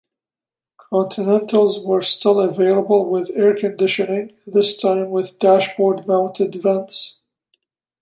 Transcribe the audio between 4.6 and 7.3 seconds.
time with dashboard-mounted vents.